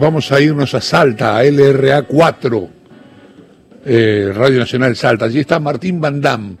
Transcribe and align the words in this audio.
vamos 0.00 0.32
a 0.32 0.40
irnos 0.40 0.74
a 0.74 0.80
Salta, 0.80 1.36
a 1.36 1.44
LRA 1.44 2.02
4, 2.02 2.70
eh, 3.84 4.32
Radio 4.34 4.58
Nacional 4.58 4.96
Salta. 4.96 5.26
Allí 5.26 5.40
está 5.40 5.60
Martín 5.60 6.00
Van 6.00 6.20
Dam. 6.20 6.56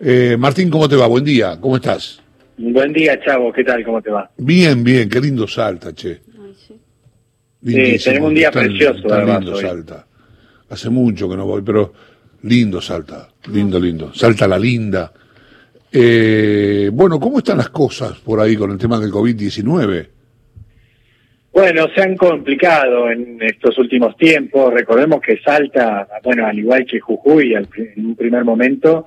Eh, 0.00 0.36
Martín, 0.38 0.68
¿cómo 0.68 0.88
te 0.88 0.96
va? 0.96 1.06
Buen 1.06 1.24
día, 1.24 1.56
¿cómo 1.60 1.76
estás? 1.76 2.20
Buen 2.58 2.92
día, 2.92 3.18
Chavo, 3.24 3.52
¿qué 3.52 3.62
tal? 3.64 3.84
¿Cómo 3.84 4.02
te 4.02 4.10
va? 4.10 4.28
Bien, 4.36 4.82
bien, 4.82 5.08
qué 5.08 5.20
lindo 5.20 5.46
Salta, 5.46 5.94
che. 5.94 6.20
sí. 6.66 7.98
tenemos 8.04 8.28
un 8.28 8.34
día 8.34 8.50
precioso, 8.50 9.08
tan 9.08 9.26
lindo 9.26 9.56
Salta. 9.56 10.06
Hace 10.68 10.90
mucho 10.90 11.28
que 11.30 11.36
no 11.36 11.46
voy, 11.46 11.62
pero 11.62 11.92
lindo 12.42 12.80
Salta, 12.80 13.28
lindo, 13.52 13.78
lindo. 13.78 14.12
Salta 14.12 14.48
la 14.48 14.58
linda. 14.58 15.12
Eh, 15.92 16.90
bueno, 16.92 17.20
¿cómo 17.20 17.38
están 17.38 17.58
las 17.58 17.68
cosas 17.68 18.18
por 18.18 18.40
ahí 18.40 18.56
con 18.56 18.72
el 18.72 18.78
tema 18.78 18.98
del 18.98 19.12
COVID-19? 19.12 20.13
Bueno, 21.54 21.86
se 21.94 22.02
han 22.02 22.16
complicado 22.16 23.08
en 23.12 23.38
estos 23.40 23.78
últimos 23.78 24.16
tiempos. 24.16 24.74
Recordemos 24.74 25.20
que 25.20 25.38
Salta, 25.38 26.08
bueno, 26.24 26.46
al 26.46 26.58
igual 26.58 26.84
que 26.84 26.98
Jujuy, 26.98 27.54
en 27.54 28.06
un 28.06 28.16
primer 28.16 28.44
momento, 28.44 29.06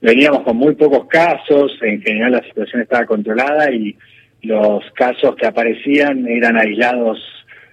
veníamos 0.00 0.42
con 0.42 0.56
muy 0.56 0.76
pocos 0.76 1.08
casos. 1.08 1.76
En 1.82 2.00
general 2.00 2.32
la 2.32 2.44
situación 2.44 2.82
estaba 2.82 3.04
controlada 3.04 3.72
y 3.72 3.96
los 4.42 4.84
casos 4.92 5.34
que 5.34 5.48
aparecían 5.48 6.28
eran 6.28 6.56
aislados 6.56 7.18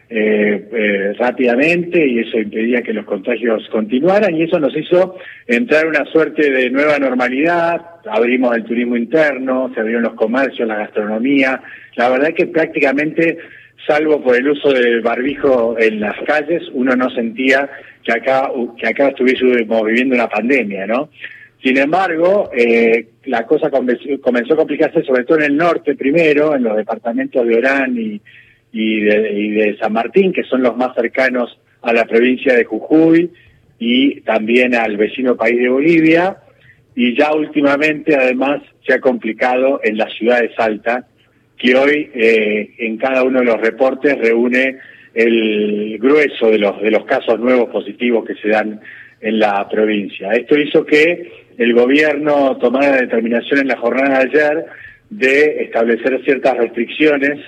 eh, 0.08 0.70
eh, 0.72 1.14
rápidamente 1.18 2.08
y 2.08 2.20
eso 2.20 2.38
impedía 2.38 2.84
que 2.84 2.94
los 2.94 3.06
contagios 3.06 3.68
continuaran 3.72 4.36
y 4.36 4.44
eso 4.44 4.60
nos 4.60 4.76
hizo 4.78 5.18
entrar 5.48 5.88
una 5.88 6.06
suerte 6.06 6.52
de 6.52 6.70
nueva 6.70 7.00
normalidad, 7.00 7.82
abrimos 8.06 8.56
el 8.56 8.64
turismo 8.66 8.98
interno, 8.98 9.72
se 9.74 9.80
abrieron 9.80 10.04
los 10.04 10.14
comercios, 10.14 10.68
la 10.68 10.78
gastronomía, 10.78 11.60
la 11.96 12.10
verdad 12.10 12.36
que 12.36 12.46
prácticamente, 12.46 13.40
salvo 13.86 14.22
por 14.22 14.36
el 14.36 14.50
uso 14.50 14.72
del 14.72 15.02
barbijo 15.02 15.76
en 15.78 16.00
las 16.00 16.16
calles, 16.26 16.64
uno 16.74 16.96
no 16.96 17.10
sentía 17.10 17.70
que 18.04 18.12
acá, 18.12 18.50
que 18.78 18.88
acá 18.88 19.10
estuviésemos 19.10 19.86
viviendo 19.86 20.16
una 20.16 20.30
pandemia, 20.30 20.86
¿no? 20.86 21.10
Sin 21.64 21.78
embargo, 21.78 22.52
eh, 22.56 23.08
la 23.26 23.46
cosa 23.48 23.72
comenzó 23.72 24.54
a 24.54 24.58
complicarse 24.58 25.04
sobre 25.04 25.24
todo 25.24 25.40
en 25.40 25.46
el 25.46 25.58
norte 25.58 25.96
primero, 25.96 26.56
en 26.56 26.64
los 26.64 26.78
departamentos 26.78 27.46
de 27.46 27.58
Orán 27.58 27.98
y, 27.98 28.22
y 28.72 29.00
de, 29.00 29.78
San 29.80 29.94
Martín, 29.94 30.34
que 30.34 30.44
son 30.44 30.62
los 30.62 30.76
más 30.76 30.94
cercanos 30.94 31.58
a 31.82 31.94
la 31.94 32.06
provincia 32.06 32.54
de 32.54 32.66
Jujuy 32.66 33.32
y 33.80 34.22
también 34.22 34.76
al 34.76 34.98
vecino 34.98 35.36
país 35.36 35.58
de 35.58 35.70
Bolivia. 35.70 36.38
Y 36.94 37.18
ya 37.18 37.34
últimamente, 37.34 38.16
además, 38.16 38.62
se 38.86 38.94
ha 38.94 39.00
complicado 39.00 39.80
en 39.84 39.98
la 39.98 40.10
ciudad 40.10 40.42
de 40.42 40.54
Salta, 40.56 41.08
que 41.58 41.76
hoy 41.76 42.12
eh, 42.14 42.76
en 42.80 42.98
cada 42.98 43.24
uno 43.24 43.40
de 43.40 43.46
los 43.46 43.62
reportes 43.62 44.18
reúne 44.18 44.78
el 45.14 45.98
grueso 46.00 46.50
de 46.50 46.60
los, 46.60 46.82
de 46.82 46.92
los 46.92 47.06
casos 47.06 47.40
nuevos 47.40 47.70
positivos 47.70 48.26
que 48.26 48.36
se 48.36 48.50
dan 48.50 48.82
en 49.22 49.40
la 49.40 49.68
provincia. 49.70 50.32
Esto 50.34 50.58
hizo 50.60 50.86
que 50.86 51.32
el 51.58 51.74
gobierno 51.74 52.58
tomara 52.58 52.92
la 52.92 53.02
determinación 53.02 53.62
en 53.62 53.68
la 53.70 53.78
jornada 53.78 54.20
de 54.20 54.30
ayer 54.30 54.66
de 55.10 55.64
establecer 55.64 56.22
ciertas 56.24 56.58
restricciones 56.58 57.40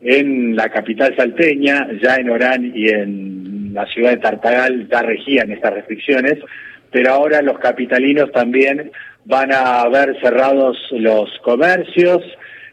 en 0.00 0.56
la 0.56 0.70
capital 0.70 1.14
salteña, 1.14 1.88
ya 2.02 2.16
en 2.16 2.30
Orán 2.30 2.72
y 2.74 2.88
en 2.88 3.74
la 3.74 3.86
ciudad 3.86 4.10
de 4.10 4.16
Tartagal 4.16 4.88
ya 4.88 5.02
regían 5.02 5.52
estas 5.52 5.74
restricciones, 5.74 6.38
pero 6.90 7.10
ahora 7.12 7.42
los 7.42 7.58
capitalinos 7.58 8.32
también 8.32 8.90
van 9.24 9.52
a 9.52 9.86
ver 9.88 10.18
cerrados 10.20 10.76
los 10.92 11.30
comercios, 11.42 12.22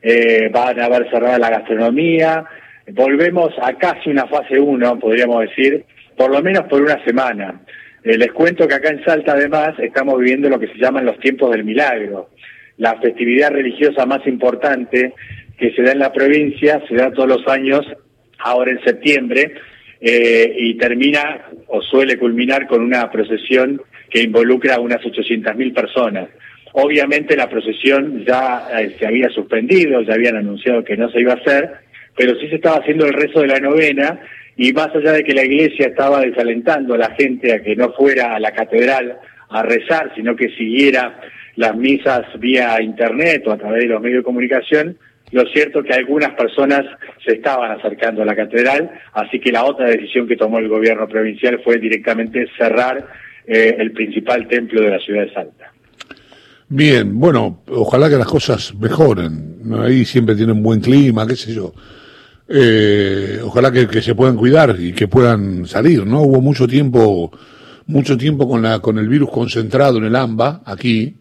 eh, 0.09 0.49
van 0.53 0.79
a 0.79 0.87
ver 0.87 1.09
cerrada 1.09 1.37
la 1.37 1.49
gastronomía, 1.49 2.45
volvemos 2.93 3.53
a 3.61 3.73
casi 3.73 4.09
una 4.09 4.25
fase 4.25 4.57
1, 4.57 4.99
podríamos 4.99 5.41
decir, 5.41 5.83
por 6.15 6.31
lo 6.31 6.41
menos 6.41 6.63
por 6.69 6.81
una 6.81 7.03
semana. 7.03 7.59
Eh, 8.05 8.17
les 8.17 8.31
cuento 8.31 8.69
que 8.69 8.75
acá 8.75 8.87
en 8.87 9.03
Salta 9.03 9.33
además 9.33 9.77
estamos 9.79 10.17
viviendo 10.17 10.47
lo 10.47 10.59
que 10.59 10.67
se 10.67 10.77
llaman 10.77 11.05
los 11.05 11.19
tiempos 11.19 11.51
del 11.51 11.65
milagro, 11.65 12.29
la 12.77 12.95
festividad 13.01 13.51
religiosa 13.51 14.05
más 14.05 14.25
importante 14.27 15.13
que 15.57 15.73
se 15.73 15.81
da 15.81 15.91
en 15.91 15.99
la 15.99 16.13
provincia, 16.13 16.81
se 16.87 16.95
da 16.95 17.11
todos 17.11 17.27
los 17.27 17.47
años, 17.49 17.85
ahora 18.39 18.71
en 18.71 18.81
septiembre, 18.85 19.55
eh, 19.99 20.55
y 20.57 20.77
termina 20.77 21.47
o 21.67 21.81
suele 21.81 22.17
culminar 22.17 22.65
con 22.67 22.81
una 22.81 23.11
procesión 23.11 23.81
que 24.09 24.21
involucra 24.21 24.75
a 24.75 24.79
unas 24.79 25.01
800.000 25.01 25.73
personas. 25.73 26.29
Obviamente 26.73 27.35
la 27.35 27.49
procesión 27.49 28.25
ya 28.25 28.67
eh, 28.79 28.95
se 28.99 29.07
había 29.07 29.29
suspendido, 29.29 30.01
ya 30.01 30.13
habían 30.13 30.37
anunciado 30.37 30.83
que 30.83 30.97
no 30.97 31.09
se 31.09 31.21
iba 31.21 31.33
a 31.33 31.37
hacer, 31.37 31.71
pero 32.15 32.35
sí 32.39 32.47
se 32.49 32.55
estaba 32.55 32.77
haciendo 32.77 33.05
el 33.05 33.13
rezo 33.13 33.41
de 33.41 33.47
la 33.47 33.59
novena 33.59 34.19
y 34.55 34.73
más 34.73 34.89
allá 34.95 35.13
de 35.13 35.23
que 35.23 35.33
la 35.33 35.45
iglesia 35.45 35.87
estaba 35.87 36.21
desalentando 36.21 36.95
a 36.95 36.97
la 36.97 37.11
gente 37.11 37.53
a 37.53 37.61
que 37.61 37.75
no 37.75 37.93
fuera 37.93 38.35
a 38.35 38.39
la 38.39 38.51
catedral 38.51 39.17
a 39.49 39.63
rezar, 39.63 40.11
sino 40.15 40.35
que 40.35 40.49
siguiera 40.49 41.21
las 41.55 41.75
misas 41.75 42.21
vía 42.39 42.81
internet 42.81 43.43
o 43.47 43.51
a 43.51 43.57
través 43.57 43.83
de 43.83 43.89
los 43.89 44.01
medios 44.01 44.19
de 44.19 44.25
comunicación, 44.25 44.97
lo 45.31 45.45
cierto 45.47 45.79
es 45.79 45.85
que 45.85 45.93
algunas 45.93 46.31
personas 46.35 46.85
se 47.25 47.33
estaban 47.33 47.71
acercando 47.71 48.21
a 48.21 48.25
la 48.25 48.35
catedral, 48.35 48.89
así 49.13 49.39
que 49.39 49.51
la 49.51 49.65
otra 49.65 49.87
decisión 49.87 50.27
que 50.27 50.37
tomó 50.37 50.59
el 50.59 50.69
gobierno 50.69 51.07
provincial 51.07 51.59
fue 51.63 51.77
directamente 51.77 52.47
cerrar 52.57 53.05
eh, 53.45 53.75
el 53.77 53.91
principal 53.91 54.47
templo 54.47 54.81
de 54.81 54.89
la 54.89 54.99
ciudad 54.99 55.25
de 55.25 55.33
Salta. 55.33 55.73
Bien, 56.69 57.17
bueno, 57.19 57.63
ojalá 57.69 58.09
que 58.09 58.17
las 58.17 58.27
cosas 58.27 58.73
mejoren. 58.75 59.61
Ahí 59.79 60.05
siempre 60.05 60.35
tienen 60.35 60.61
buen 60.61 60.81
clima, 60.81 61.25
qué 61.25 61.35
sé 61.35 61.53
yo. 61.53 61.73
Eh, 62.47 63.39
ojalá 63.43 63.71
que, 63.71 63.87
que, 63.87 64.01
se 64.01 64.15
puedan 64.15 64.35
cuidar 64.35 64.75
y 64.79 64.93
que 64.93 65.07
puedan 65.07 65.65
salir, 65.65 66.05
¿no? 66.05 66.21
Hubo 66.21 66.41
mucho 66.41 66.67
tiempo, 66.67 67.31
mucho 67.85 68.17
tiempo 68.17 68.47
con 68.47 68.61
la, 68.61 68.79
con 68.79 68.97
el 68.97 69.07
virus 69.07 69.29
concentrado 69.29 69.97
en 69.97 70.05
el 70.05 70.15
AMBA, 70.15 70.61
aquí, 70.65 71.17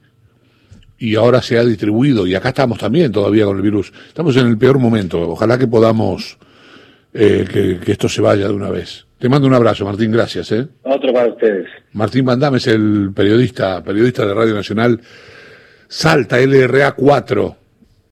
y 0.98 1.14
ahora 1.14 1.42
se 1.42 1.58
ha 1.58 1.64
distribuido 1.64 2.26
y 2.26 2.34
acá 2.34 2.50
estamos 2.50 2.78
también 2.78 3.12
todavía 3.12 3.44
con 3.44 3.56
el 3.56 3.62
virus. 3.62 3.92
Estamos 4.08 4.36
en 4.36 4.46
el 4.46 4.58
peor 4.58 4.78
momento. 4.78 5.20
Ojalá 5.20 5.58
que 5.58 5.66
podamos 5.66 6.38
eh, 7.12 7.78
que, 7.82 7.92
esto 7.92 8.08
se 8.08 8.22
vaya 8.22 8.48
de 8.48 8.54
una 8.54 8.70
vez. 8.70 9.06
Te 9.19 9.28
mando 9.28 9.49
un 9.49 9.54
abrazo, 9.54 9.84
Martín, 9.84 10.12
gracias. 10.12 10.53
¿eh? 10.53 10.69
Otro 10.82 11.12
para 11.12 11.28
ustedes. 11.28 11.66
Martín 11.93 12.25
Mandame 12.25 12.59
es 12.59 12.66
el 12.66 13.12
periodista, 13.15 13.82
periodista 13.82 14.27
de 14.27 14.34
Radio 14.34 14.54
Nacional 14.54 15.00
Salta 15.88 16.38
LRA 16.38 16.93
4 16.93 17.56